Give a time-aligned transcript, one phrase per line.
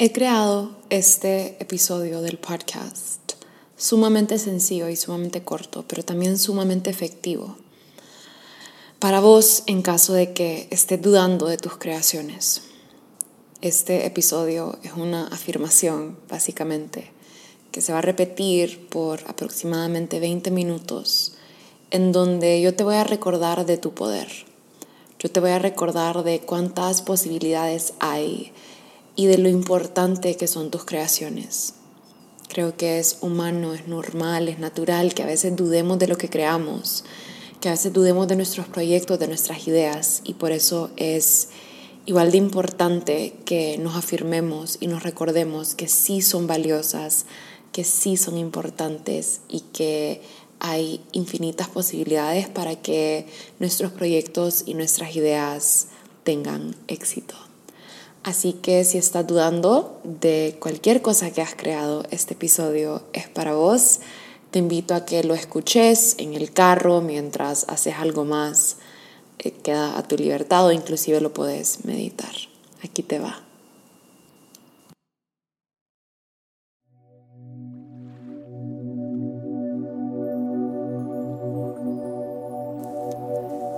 [0.00, 3.32] He creado este episodio del podcast
[3.76, 7.56] sumamente sencillo y sumamente corto, pero también sumamente efectivo.
[9.00, 12.62] Para vos, en caso de que estés dudando de tus creaciones,
[13.60, 17.10] este episodio es una afirmación, básicamente,
[17.72, 21.34] que se va a repetir por aproximadamente 20 minutos,
[21.90, 24.28] en donde yo te voy a recordar de tu poder.
[25.18, 28.52] Yo te voy a recordar de cuántas posibilidades hay
[29.18, 31.74] y de lo importante que son tus creaciones.
[32.48, 36.30] Creo que es humano, es normal, es natural que a veces dudemos de lo que
[36.30, 37.02] creamos,
[37.60, 41.48] que a veces dudemos de nuestros proyectos, de nuestras ideas y por eso es
[42.06, 47.26] igual de importante que nos afirmemos y nos recordemos que sí son valiosas,
[47.72, 50.22] que sí son importantes y que
[50.60, 53.26] hay infinitas posibilidades para que
[53.58, 55.88] nuestros proyectos y nuestras ideas
[56.22, 57.47] tengan éxito.
[58.28, 63.54] Así que si estás dudando de cualquier cosa que has creado, este episodio es para
[63.54, 64.00] vos.
[64.50, 68.76] Te invito a que lo escuches en el carro mientras haces algo más.
[69.38, 72.34] Eh, queda a tu libertad o inclusive lo puedes meditar.
[72.84, 73.40] Aquí te va.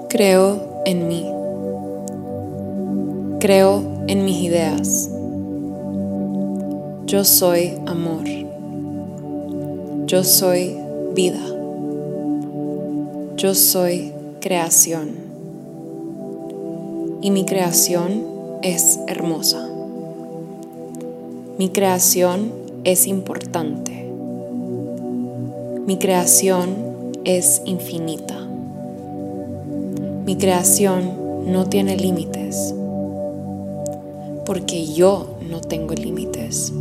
[0.08, 1.24] Creo en mí.
[3.38, 5.08] Creo en mis ideas.
[7.06, 8.24] Yo soy amor.
[10.06, 10.76] Yo soy
[11.14, 11.38] vida.
[13.36, 15.10] Yo soy creación.
[17.22, 18.24] Y mi creación
[18.62, 19.68] es hermosa.
[21.56, 24.10] Mi creación es importante.
[25.86, 28.44] Mi creación es infinita.
[30.26, 31.12] Mi creación
[31.46, 32.74] no tiene límites
[34.50, 36.72] porque yo no tengo límites.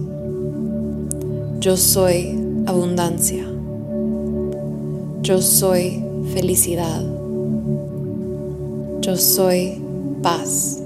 [1.60, 3.46] Yo soy abundancia.
[5.22, 6.04] Yo soy
[6.34, 7.04] felicidad.
[9.02, 9.80] Yo soy
[10.24, 10.82] paz.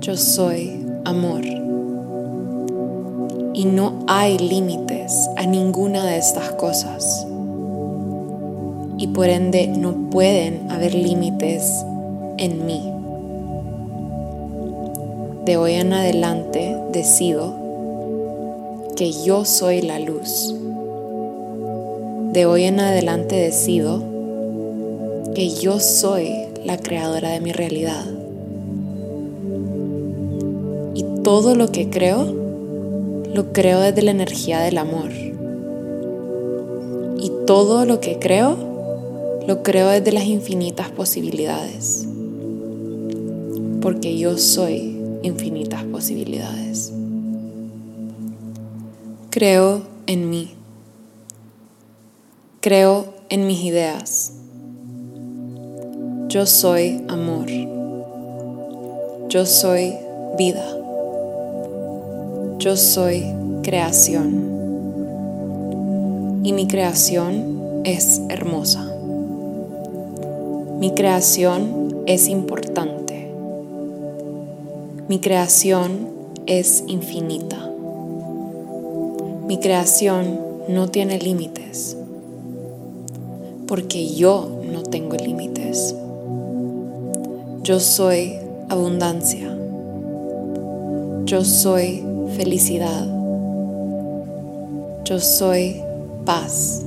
[0.00, 1.44] Yo soy amor.
[3.54, 7.28] Y no hay límites a ninguna de estas cosas.
[8.98, 11.84] Y por ende no pueden haber límites
[12.38, 12.91] en mí.
[15.44, 17.52] De hoy en adelante decido
[18.94, 20.54] que yo soy la luz.
[22.32, 24.04] De hoy en adelante decido
[25.34, 26.32] que yo soy
[26.64, 28.04] la creadora de mi realidad.
[30.94, 32.24] Y todo lo que creo,
[33.34, 35.10] lo creo desde la energía del amor.
[37.18, 38.56] Y todo lo que creo,
[39.48, 42.06] lo creo desde las infinitas posibilidades.
[43.80, 44.91] Porque yo soy
[45.22, 46.92] infinitas posibilidades.
[49.30, 50.54] Creo en mí.
[52.60, 54.32] Creo en mis ideas.
[56.28, 57.46] Yo soy amor.
[59.28, 59.94] Yo soy
[60.36, 60.64] vida.
[62.58, 63.24] Yo soy
[63.62, 64.52] creación.
[66.44, 68.84] Y mi creación es hermosa.
[70.78, 72.61] Mi creación es importante.
[75.08, 76.10] Mi creación
[76.46, 77.58] es infinita.
[79.46, 81.96] Mi creación no tiene límites,
[83.66, 85.96] porque yo no tengo límites.
[87.64, 88.36] Yo soy
[88.68, 89.56] abundancia.
[91.24, 92.04] Yo soy
[92.36, 93.06] felicidad.
[95.04, 95.82] Yo soy
[96.24, 96.82] paz.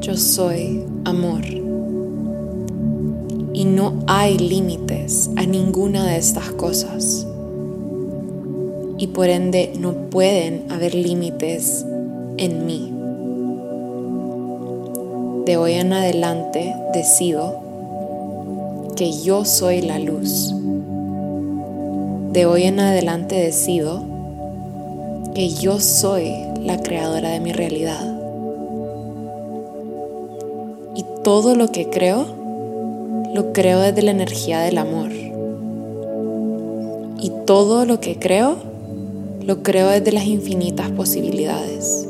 [0.00, 1.61] Yo soy amor
[3.62, 7.28] y no hay límites a ninguna de estas cosas.
[8.98, 11.86] Y por ende no pueden haber límites
[12.38, 12.92] en mí.
[15.44, 17.60] De hoy en adelante decido
[18.96, 20.52] que yo soy la luz.
[22.32, 24.02] De hoy en adelante decido
[25.36, 26.32] que yo soy
[26.64, 28.12] la creadora de mi realidad.
[30.96, 32.41] Y todo lo que creo
[33.32, 35.10] lo creo desde la energía del amor.
[37.20, 38.56] Y todo lo que creo,
[39.46, 42.06] lo creo desde las infinitas posibilidades.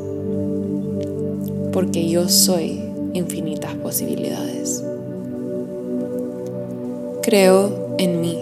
[1.71, 2.81] Porque yo soy
[3.13, 4.83] infinitas posibilidades.
[7.21, 8.37] Creo en mí.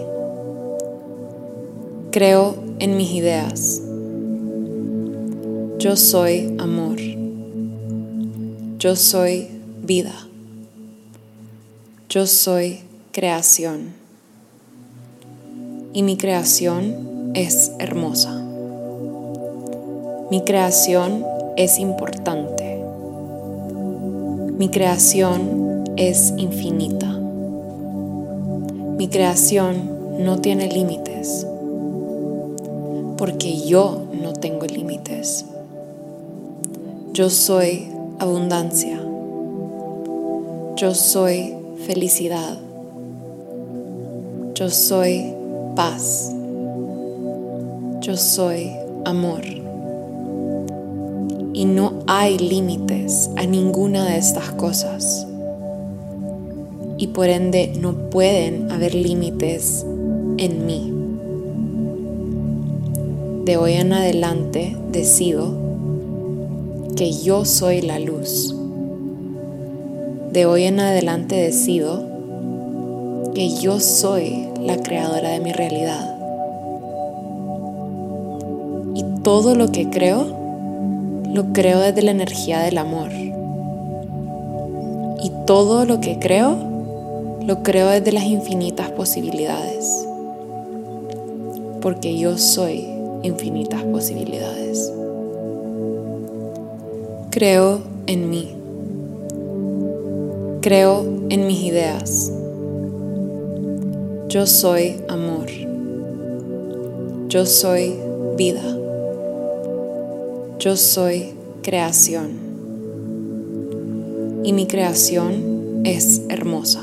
[2.10, 3.80] Creo en mis ideas.
[5.78, 6.98] Yo soy amor.
[8.78, 9.48] Yo soy
[9.82, 10.31] vida.
[12.14, 12.80] Yo soy
[13.10, 13.94] creación
[15.94, 18.38] y mi creación es hermosa.
[20.30, 21.24] Mi creación
[21.56, 22.84] es importante.
[24.58, 27.08] Mi creación es infinita.
[28.98, 31.46] Mi creación no tiene límites
[33.16, 35.46] porque yo no tengo límites.
[37.14, 37.88] Yo soy
[38.18, 39.00] abundancia.
[40.76, 42.58] Yo soy felicidad.
[44.54, 45.34] Yo soy
[45.74, 46.32] paz.
[48.00, 48.70] Yo soy
[49.04, 49.42] amor.
[51.52, 55.26] Y no hay límites a ninguna de estas cosas.
[56.98, 59.84] Y por ende no pueden haber límites
[60.38, 60.92] en mí.
[63.44, 65.52] De hoy en adelante decido
[66.96, 68.51] que yo soy la luz.
[70.32, 72.04] De hoy en adelante decido
[73.34, 76.16] que yo soy la creadora de mi realidad.
[78.94, 80.24] Y todo lo que creo,
[81.30, 83.10] lo creo desde la energía del amor.
[85.22, 86.56] Y todo lo que creo,
[87.46, 90.06] lo creo desde las infinitas posibilidades.
[91.82, 92.86] Porque yo soy
[93.22, 94.90] infinitas posibilidades.
[97.28, 98.61] Creo en mí.
[100.62, 102.30] Creo en mis ideas.
[104.28, 105.48] Yo soy amor.
[107.26, 107.96] Yo soy
[108.36, 108.62] vida.
[110.60, 112.30] Yo soy creación.
[114.44, 116.82] Y mi creación es hermosa.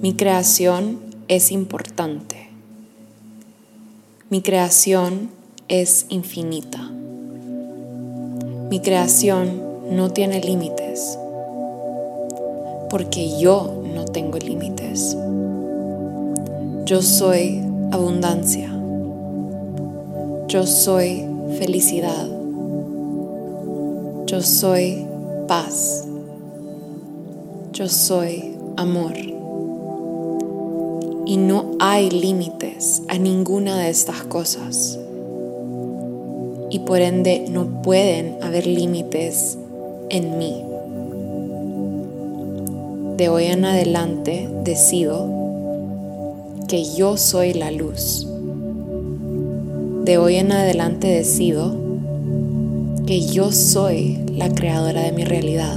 [0.00, 2.48] Mi creación es importante.
[4.30, 5.28] Mi creación
[5.68, 6.90] es infinita.
[8.70, 11.18] Mi creación no tiene límites,
[12.90, 15.16] porque yo no tengo límites.
[16.84, 18.70] Yo soy abundancia.
[20.48, 21.24] Yo soy
[21.58, 22.28] felicidad.
[24.26, 25.06] Yo soy
[25.46, 26.04] paz.
[27.72, 29.14] Yo soy amor
[31.26, 34.98] y no hay límites a ninguna de estas cosas.
[36.70, 39.56] Y por ende no pueden haber límites
[40.10, 40.73] en mí.
[43.16, 45.28] De hoy en adelante decido
[46.66, 48.26] que yo soy la luz.
[50.04, 51.76] De hoy en adelante decido
[53.06, 55.76] que yo soy la creadora de mi realidad.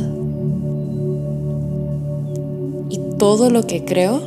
[2.89, 4.19] Y todo lo que creo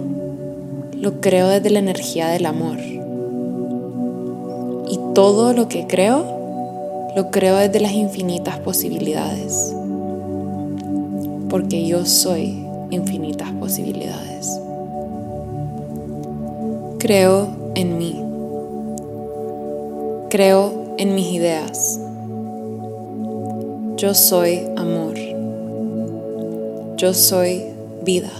[0.94, 2.78] lo creo desde la energía del amor.
[4.88, 9.74] Y todo lo que creo, lo creo desde las infinitas posibilidades.
[11.48, 14.60] Porque yo soy infinitas posibilidades.
[16.98, 18.20] Creo en mí.
[20.30, 22.00] Creo en mis ideas.
[23.96, 25.14] Yo soy amor.
[26.96, 27.64] Yo soy
[28.04, 28.30] vida.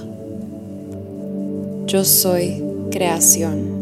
[1.87, 3.81] Yo soy creación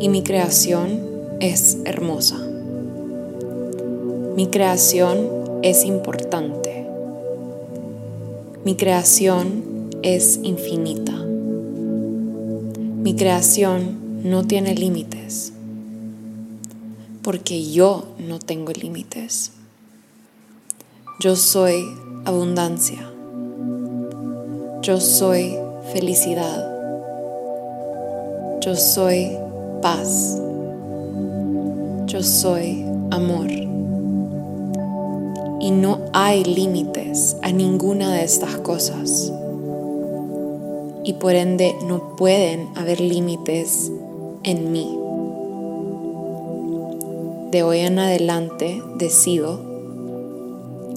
[0.00, 1.00] y mi creación
[1.40, 2.36] es hermosa.
[4.36, 5.28] Mi creación
[5.62, 6.57] es importante.
[8.68, 11.14] Mi creación es infinita.
[11.14, 15.54] Mi creación no tiene límites
[17.22, 19.52] porque yo no tengo límites.
[21.18, 21.82] Yo soy
[22.26, 23.10] abundancia.
[24.82, 25.56] Yo soy
[25.94, 26.70] felicidad.
[28.60, 29.30] Yo soy
[29.80, 30.38] paz.
[32.04, 33.77] Yo soy amor.
[35.60, 39.32] Y no hay límites a ninguna de estas cosas.
[41.04, 43.90] Y por ende no pueden haber límites
[44.44, 44.98] en mí.
[47.50, 49.60] De hoy en adelante decido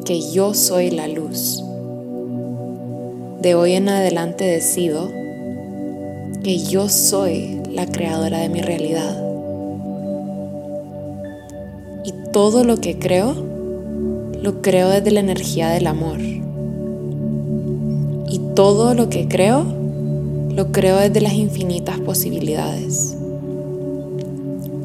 [0.05, 1.63] que yo soy la luz
[3.41, 5.09] de hoy en adelante decido
[6.43, 9.19] que yo soy la creadora de mi realidad.
[12.03, 13.33] Y todo lo que creo,
[14.41, 16.19] lo creo desde la energía del amor.
[18.29, 19.63] Y todo lo que creo,
[20.49, 23.15] lo creo desde las infinitas posibilidades.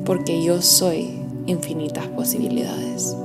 [0.04, 3.16] Porque yo soy infinitas posibilidades.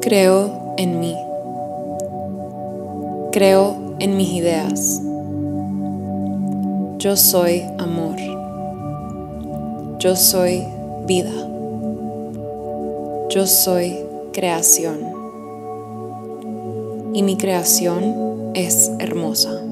[0.00, 1.14] Creo en mí.
[3.30, 5.00] Creo en mis ideas.
[6.98, 8.16] Yo soy amor.
[9.98, 10.64] Yo soy
[11.06, 11.51] vida.
[13.34, 13.94] Yo soy
[14.34, 14.98] creación.
[17.14, 19.62] Y mi creación es hermosa.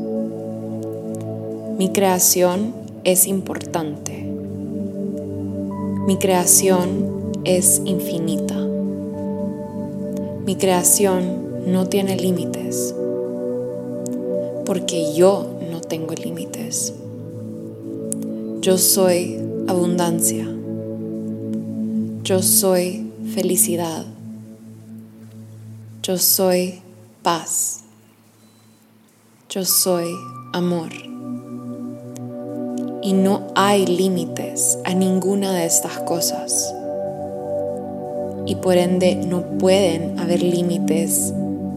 [1.77, 2.73] Mi creación
[3.05, 4.25] es importante.
[6.07, 6.89] Mi creación
[7.45, 8.57] es infinita.
[10.47, 12.95] Mi creación no tiene límites,
[14.65, 16.95] porque yo no tengo límites.
[18.63, 19.39] Yo soy
[19.69, 20.49] abundancia.
[22.25, 24.05] Yo soy felicidad.
[26.03, 26.81] Yo soy
[27.23, 27.81] paz.
[29.49, 30.09] Yo soy
[30.53, 30.91] amor.
[33.03, 36.75] Y no hay límites a ninguna de estas cosas.
[38.47, 41.33] Y por ende no pueden haber límites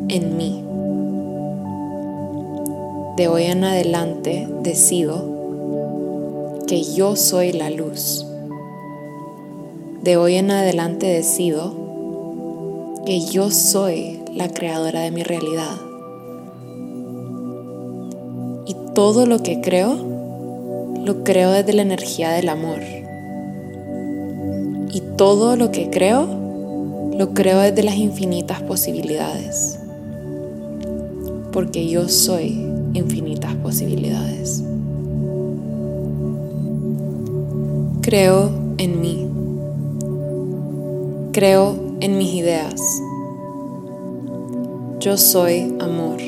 [0.10, 0.64] en mí.
[3.18, 5.32] De hoy en adelante decido
[6.68, 8.26] que yo soy la luz.
[10.04, 11.74] De hoy en adelante decido
[13.06, 15.78] que yo soy la creadora de mi realidad.
[18.66, 19.96] Y todo lo que creo,
[21.06, 22.82] lo creo desde la energía del amor.
[24.92, 26.28] Y todo lo que creo,
[27.18, 29.80] lo creo desde las infinitas posibilidades.
[31.54, 32.62] Porque yo soy
[32.94, 34.66] infinitas posibilidades.
[38.02, 39.33] Creo en mí.
[41.34, 42.80] Creo en mis ideas.
[45.00, 46.20] Yo soy amor.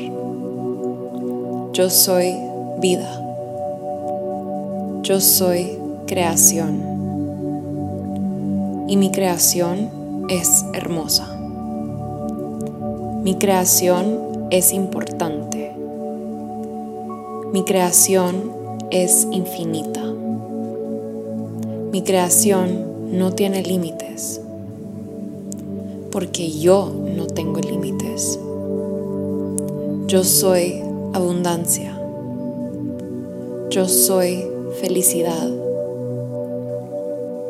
[1.72, 2.34] Yo soy
[2.80, 3.22] vida.
[5.02, 6.82] Yo soy creación.
[8.88, 11.38] Y mi creación es hermosa.
[13.22, 15.72] Mi creación es importante.
[17.52, 18.50] Mi creación
[18.90, 20.02] es infinita.
[21.92, 24.40] Mi creación no tiene límites,
[26.16, 28.38] porque yo no tengo límites.
[30.06, 30.80] Yo soy
[31.12, 31.94] abundancia.
[33.68, 34.42] Yo soy
[34.80, 35.46] felicidad.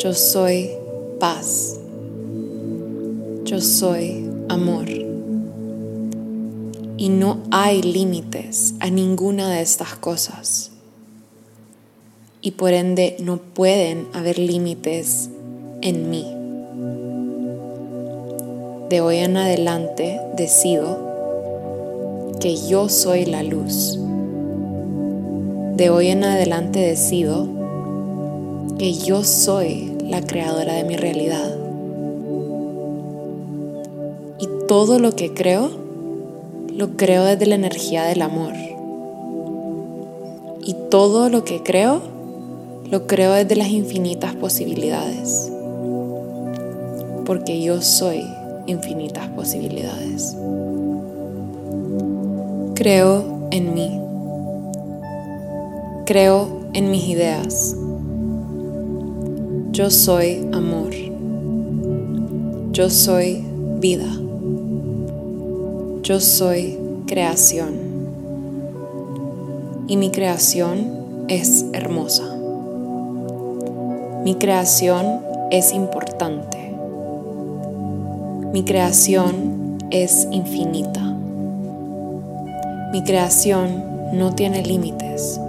[0.01, 0.71] Yo soy
[1.21, 1.79] paz.
[3.45, 4.89] Yo soy amor.
[6.97, 10.73] Y no hay límites a ninguna de estas cosas
[12.41, 15.31] y por ende no pueden haber límites
[15.83, 16.36] en mí.
[18.89, 20.97] De hoy en adelante decido
[22.39, 23.99] que yo soy la luz.
[25.75, 27.49] De hoy en adelante decido
[28.79, 31.53] que yo soy la creadora de mi realidad.
[34.39, 35.69] Y todo lo que creo,
[36.73, 38.53] lo creo desde la energía del amor.
[40.63, 42.03] Y todo lo que creo,
[42.89, 45.51] lo creo desde las infinitas posibilidades,
[47.25, 48.25] porque yo soy
[48.67, 50.37] infinitas posibilidades.
[52.75, 54.01] Creo en mí.
[56.05, 57.77] Creo en mis ideas.
[59.73, 60.93] Yo soy amor.
[62.73, 63.45] Yo soy
[63.79, 64.09] vida.
[66.03, 67.75] Yo soy creación.
[69.89, 72.25] Y mi creación es hermosa.
[74.25, 75.21] Mi creación
[75.51, 76.56] es importante.
[78.53, 81.03] Mi creación es infinita.
[82.93, 85.41] Mi creación no tiene límites,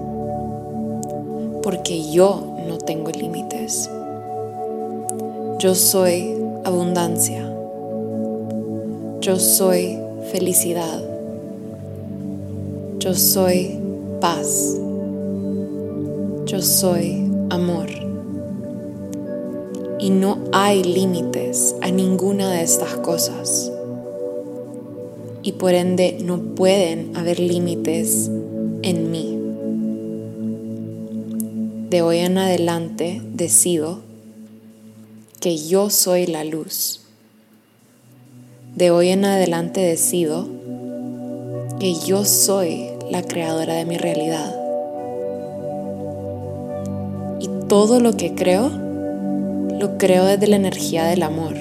[1.64, 3.90] porque yo no tengo límites.
[5.60, 6.36] Yo soy
[6.66, 7.50] abundancia.
[9.22, 10.00] Yo soy
[10.32, 11.02] felicidad.
[13.00, 13.80] Yo soy
[14.20, 14.76] paz.
[16.46, 18.07] Yo soy amor
[20.08, 23.74] y no hay límites a ninguna de estas cosas.
[25.44, 28.32] Y por ende no pueden haber límites
[28.84, 29.38] en mí.
[31.90, 34.00] De hoy en adelante decido
[35.42, 37.02] que yo soy la luz.
[38.78, 40.48] De hoy en adelante decido
[41.82, 44.56] que yo soy la creadora de mi realidad.
[47.42, 48.87] Y todo lo que creo,
[49.80, 51.56] lo creo desde la energía del amor.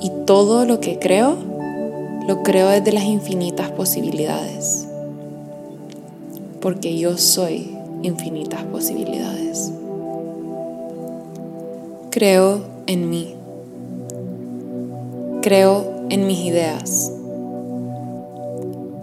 [0.00, 1.36] Y todo lo que creo,
[2.26, 4.86] lo creo desde las infinitas posibilidades.
[6.60, 9.72] Porque yo soy infinitas posibilidades.
[12.10, 13.34] Creo en mí.
[15.40, 17.10] Creo en mis ideas.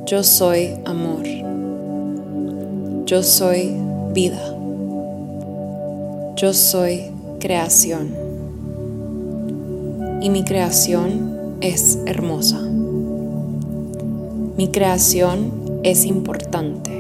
[0.05, 1.23] Yo soy amor.
[3.05, 3.75] Yo soy
[4.13, 4.58] vida.
[6.41, 8.15] Yo soy creación
[10.21, 12.61] y mi creación es hermosa.
[14.55, 16.91] Mi creación es importante.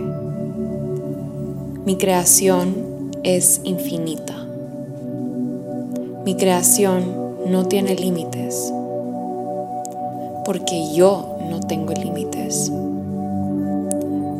[1.85, 4.45] Mi creación es infinita.
[6.25, 7.05] Mi creación
[7.47, 8.73] no tiene límites
[10.43, 12.69] porque yo no tengo límites.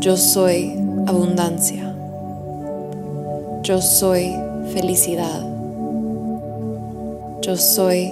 [0.02, 0.74] Yo soy
[1.08, 1.96] abundancia.
[3.64, 5.46] Yo soy felicidad.
[7.42, 8.12] Yo soy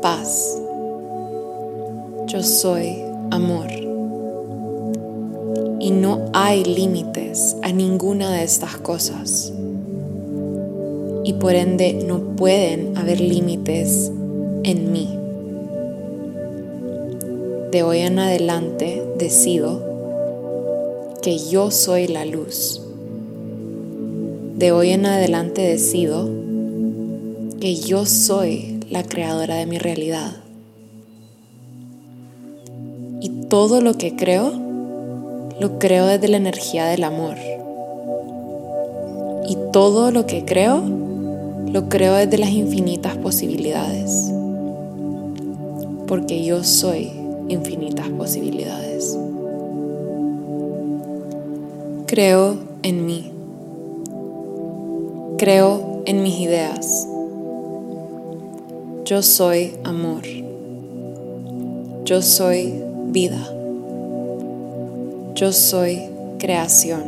[0.00, 0.58] paz.
[2.26, 3.68] Yo soy amor.
[5.80, 9.52] Y no hay límites a ninguna de estas cosas.
[11.24, 14.10] Y por ende no pueden haber límites
[14.64, 15.18] en mí.
[17.70, 19.82] De hoy en adelante decido
[21.22, 22.87] que yo soy la luz.
[24.58, 26.28] De hoy en adelante decido
[27.60, 30.32] que yo soy la creadora de mi realidad.
[33.20, 34.52] Y todo lo que creo,
[35.60, 37.36] lo creo desde la energía del amor.
[39.48, 40.82] Y todo lo que creo,
[41.72, 44.32] lo creo desde las infinitas posibilidades.
[46.08, 47.12] Porque yo soy
[47.48, 49.16] infinitas posibilidades.
[52.06, 53.37] Creo en mí.
[55.38, 57.06] Creo en mis ideas.
[59.04, 60.22] Yo soy amor.
[62.04, 63.38] Yo soy vida.
[65.36, 66.00] Yo soy
[66.40, 67.04] creación.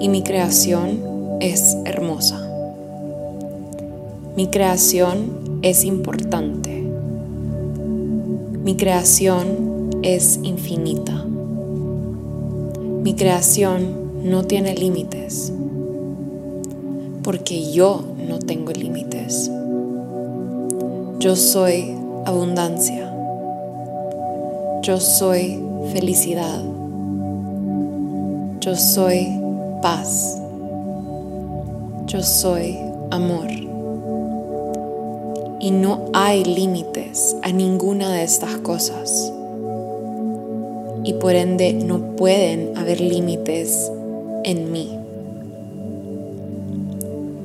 [0.00, 2.44] Y mi creación es hermosa.
[4.34, 6.82] Mi creación es importante.
[8.64, 11.24] Mi creación es infinita.
[13.04, 15.52] Mi creación no tiene límites,
[17.28, 19.50] porque yo no tengo límites.
[21.18, 21.94] Yo soy
[22.24, 23.14] abundancia.
[24.80, 26.62] Yo soy felicidad.
[28.60, 29.28] Yo soy
[29.82, 30.40] paz.
[32.06, 32.78] Yo soy
[33.10, 33.50] amor
[35.60, 39.30] y no hay límites a ninguna de estas cosas.
[41.04, 43.92] Y por ende no pueden haber límites
[44.44, 44.97] en mí.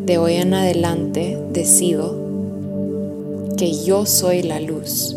[0.05, 2.17] De hoy en adelante decido
[3.55, 5.15] que yo soy la luz.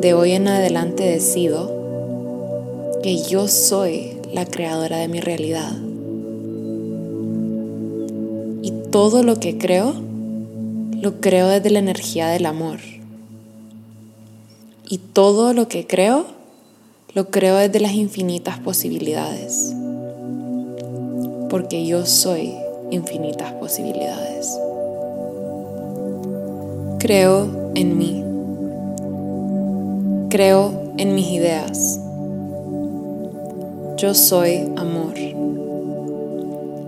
[0.00, 5.72] De hoy en adelante decido que yo soy la creadora de mi realidad.
[8.62, 9.92] Y todo lo que creo
[10.92, 12.78] lo creo desde la energía del amor.
[14.88, 16.26] Y todo lo que creo,
[17.14, 19.74] lo creo desde las infinitas posibilidades.
[21.48, 22.54] Porque yo soy
[22.90, 24.58] infinitas posibilidades.
[26.98, 28.24] Creo en mí.
[30.28, 32.00] Creo en mis ideas.
[33.96, 35.14] Yo soy amor.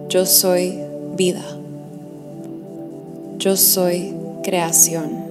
[0.09, 0.79] Yo soy
[1.17, 1.45] vida.
[3.38, 5.23] Yo soy creación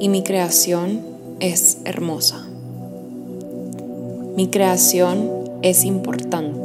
[0.00, 1.00] y mi creación
[1.40, 2.46] es hermosa.
[4.36, 5.30] Mi creación
[5.62, 6.57] es importante.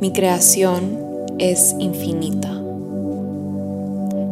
[0.00, 0.98] Mi creación
[1.38, 2.52] es infinita.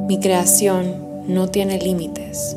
[0.09, 0.95] Mi creación
[1.27, 2.57] no tiene límites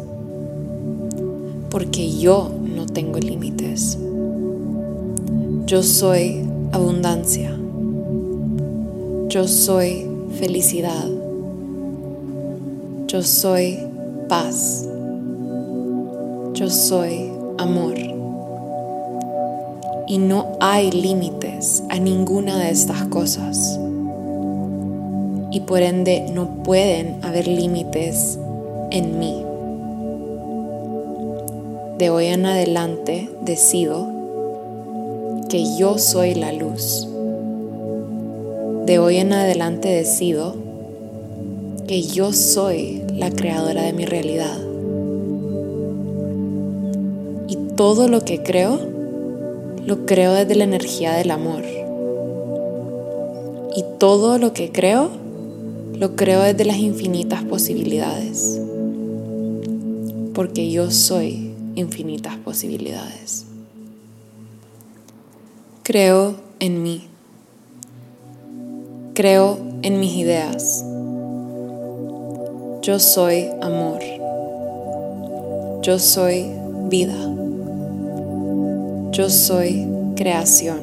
[1.75, 3.97] porque yo no tengo límites.
[5.65, 7.53] Yo soy abundancia.
[9.27, 10.07] Yo soy
[10.39, 11.05] felicidad.
[13.07, 13.79] Yo soy
[14.29, 14.87] paz.
[16.53, 18.14] Yo soy amor.
[20.07, 23.79] Y no hay límites a ninguna de estas cosas.
[25.51, 28.37] Y por ende no pueden haber límites
[28.91, 29.43] en mí.
[31.97, 34.07] De hoy en adelante decido
[35.49, 37.07] que yo soy la luz
[38.85, 40.53] de hoy en adelante decido
[41.87, 44.57] que yo soy la creadora de mi realidad.
[47.47, 48.77] Y todo lo que creo,
[49.85, 51.63] lo creo desde la energía del amor.
[53.75, 55.11] Y todo lo que creo,
[55.93, 58.59] lo creo desde las infinitas posibilidades.
[60.33, 63.45] Porque yo soy infinitas posibilidades.
[65.83, 67.07] Creo en mí.
[69.13, 70.83] Creo en mis ideas.
[72.81, 73.99] Yo soy amor.
[75.83, 76.47] Yo soy
[76.89, 77.44] vida.
[79.15, 80.77] Yo soy creación.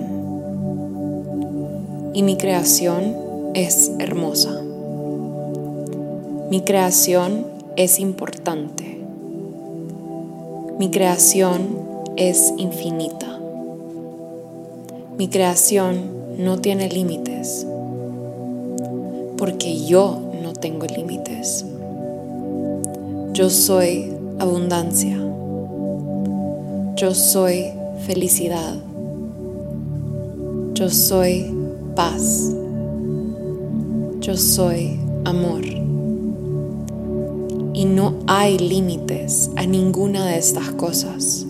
[2.15, 3.15] Y mi creación
[3.53, 4.59] es hermosa.
[6.49, 7.45] Mi creación
[7.77, 9.05] es importante.
[10.79, 11.77] Mi creación
[12.17, 13.39] es infinita.
[15.19, 16.01] Mi creación
[16.39, 17.67] no tiene límites
[19.37, 21.67] porque yo no tengo límites.
[23.35, 25.19] Yo soy abundancia.
[26.97, 28.77] Yo soy felicidad.
[30.75, 31.55] Yo soy
[31.95, 32.53] paz.
[34.21, 35.65] Yo soy amor.
[37.75, 41.47] Y no hay límites a ninguna de estas cosas.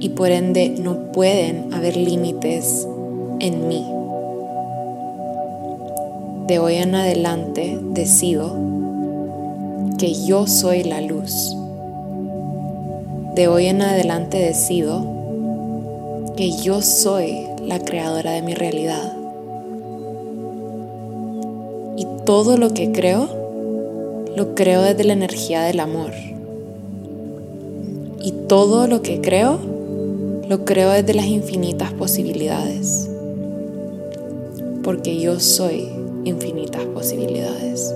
[0.00, 2.86] Y por ende no pueden haber límites
[3.40, 3.84] en mí.
[6.46, 8.54] De hoy en adelante decido
[9.98, 11.56] que yo soy la luz.
[13.34, 15.04] De hoy en adelante decido
[16.36, 19.12] que yo soy la creadora de mi realidad.
[21.96, 23.28] Y todo lo que creo,
[24.36, 26.12] lo creo desde la energía del amor.
[28.22, 29.58] Y todo lo que creo,
[30.48, 33.10] lo creo desde las infinitas posibilidades.
[34.84, 35.88] Porque yo soy
[36.24, 37.92] infinitas posibilidades.